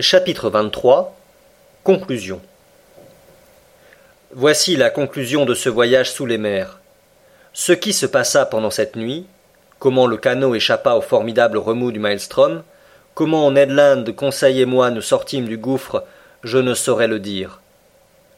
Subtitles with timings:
[0.00, 1.12] Chapitre 23
[1.82, 2.40] Conclusion
[4.30, 6.78] Voici la conclusion de ce voyage sous les mers.
[7.52, 9.26] Ce qui se passa pendant cette nuit,
[9.80, 12.62] comment le canot échappa au formidable remous du maelstrom,
[13.14, 16.04] comment Ned Land, Conseil et moi nous sortîmes du gouffre,
[16.44, 17.60] je ne saurais le dire.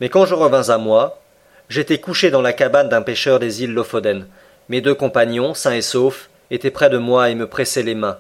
[0.01, 1.21] Mais quand je revins à moi,
[1.69, 4.27] j'étais couché dans la cabane d'un pêcheur des îles Lofoden.
[4.71, 8.17] Mes deux compagnons, sains et saufs, étaient près de moi et me pressaient les mains.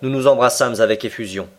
[0.00, 1.50] Nous nous embrassâmes avec effusion.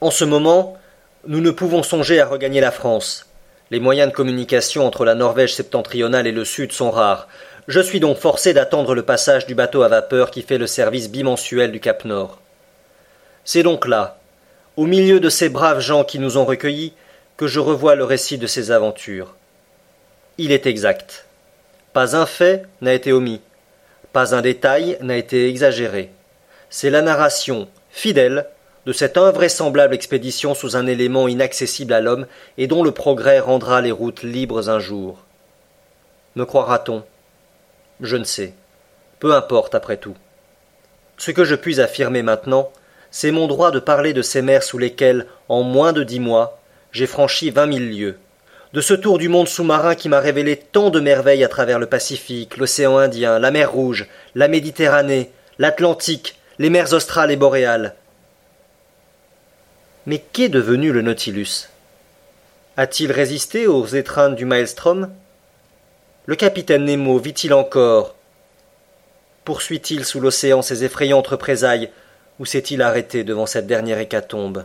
[0.00, 0.78] En ce moment,
[1.26, 3.26] nous ne pouvons songer à regagner la France.
[3.70, 7.28] Les moyens de communication entre la Norvège septentrionale et le Sud sont rares.
[7.68, 11.10] Je suis donc forcé d'attendre le passage du bateau à vapeur qui fait le service
[11.10, 12.38] bimensuel du Cap Nord.
[13.44, 14.18] C'est donc là,
[14.78, 16.94] au milieu de ces braves gens qui nous ont recueillis,
[17.36, 19.34] que je revois le récit de ces aventures.
[20.38, 21.26] Il est exact.
[21.92, 23.42] Pas un fait n'a été omis,
[24.14, 26.10] pas un détail n'a été exagéré.
[26.70, 28.46] C'est la narration, fidèle,
[28.86, 32.26] de cette invraisemblable expédition sous un élément inaccessible à l'homme
[32.58, 35.18] et dont le progrès rendra les routes libres un jour.
[36.36, 37.04] Me croira-t-on?
[38.00, 38.54] Je ne sais.
[39.18, 40.16] Peu importe après tout.
[41.18, 42.70] Ce que je puis affirmer maintenant,
[43.10, 46.58] c'est mon droit de parler de ces mers sous lesquelles, en moins de dix mois,
[46.92, 48.18] j'ai franchi vingt mille lieues,
[48.72, 51.86] de ce tour du monde sous-marin qui m'a révélé tant de merveilles à travers le
[51.86, 57.94] Pacifique, l'océan Indien, la mer Rouge, la Méditerranée, l'Atlantique, les mers australes et boréales,
[60.06, 61.68] mais qu'est devenu le Nautilus?
[62.76, 65.10] A-t-il résisté aux étreintes du maelstrom?
[66.26, 68.14] Le capitaine Nemo vit-il encore?
[69.44, 71.90] Poursuit-il sous l'océan ses effrayantes représailles
[72.38, 74.64] ou s'est-il arrêté devant cette dernière hécatombe?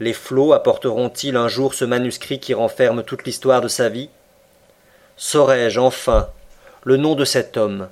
[0.00, 4.10] Les flots apporteront-ils un jour ce manuscrit qui renferme toute l'histoire de sa vie?
[5.16, 6.28] Saurai-je enfin
[6.82, 7.88] le nom de cet homme?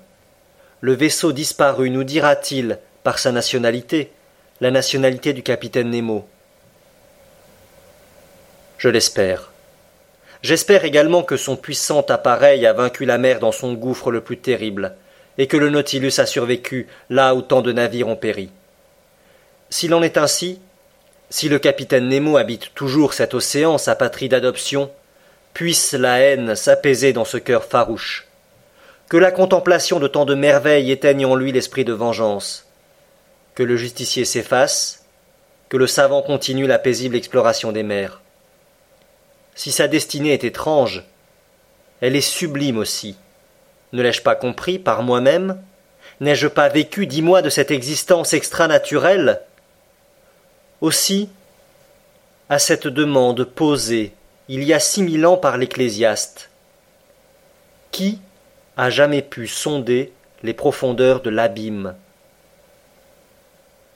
[0.81, 4.11] Le vaisseau disparu nous dira-t-il, par sa nationalité,
[4.63, 6.25] la nationalité du capitaine Nemo.
[8.79, 9.51] Je l'espère.
[10.41, 14.39] J'espère également que son puissant appareil a vaincu la mer dans son gouffre le plus
[14.39, 14.95] terrible,
[15.37, 18.51] et que le Nautilus a survécu là où tant de navires ont péri.
[19.69, 20.61] S'il en est ainsi,
[21.29, 24.93] si le capitaine Nemo habite toujours cet océan, sa patrie d'adoption,
[25.55, 28.29] puisse la haine s'apaiser dans ce cœur farouche.
[29.09, 32.72] Que la contemplation de tant de merveilles éteigne en lui l'esprit de vengeance,
[33.55, 35.05] que le justicier s'efface,
[35.69, 38.21] que le savant continue la paisible exploration des mers.
[39.55, 41.05] Si sa destinée est étrange,
[42.01, 43.17] elle est sublime aussi.
[43.93, 45.63] Ne l'ai-je pas compris par moi-même?
[46.21, 49.43] N'ai-je pas vécu dix mois de cette existence extra-naturelle?
[50.81, 51.29] Aussi,
[52.49, 54.13] à cette demande posée
[54.49, 56.51] il y a six mille ans par l'Ecclésiaste,
[57.91, 58.21] qui
[58.77, 61.95] a jamais pu sonder les profondeurs de l'abîme?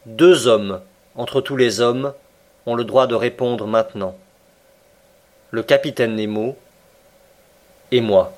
[0.07, 0.81] Deux hommes,
[1.17, 2.15] entre tous les hommes,
[2.65, 4.17] ont le droit de répondre maintenant.
[5.51, 6.57] Le capitaine Nemo
[7.91, 8.33] et moi.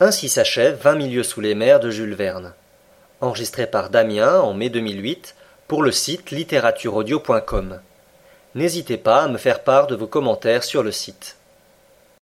[0.00, 2.54] Ainsi s'achève Vingt milieux sous les mers de Jules Verne,
[3.20, 5.36] enregistré par Damien en mai 2008
[5.68, 7.80] pour le site littératureaudio.com.
[8.54, 11.36] N'hésitez pas à me faire part de vos commentaires sur le site.